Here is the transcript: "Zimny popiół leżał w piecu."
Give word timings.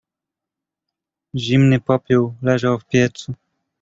"Zimny 1.35 1.79
popiół 1.79 2.33
leżał 2.41 2.79
w 2.79 2.85
piecu." 2.85 3.33